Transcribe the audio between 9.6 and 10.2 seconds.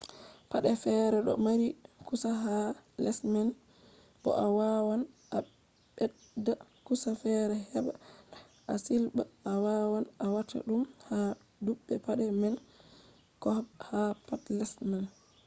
wawan